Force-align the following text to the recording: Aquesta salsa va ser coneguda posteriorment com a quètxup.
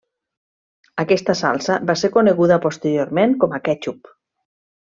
Aquesta 1.03 1.35
salsa 1.43 1.77
va 1.91 1.97
ser 2.03 2.11
coneguda 2.17 2.59
posteriorment 2.67 3.39
com 3.45 3.55
a 3.59 3.65
quètxup. 3.69 4.15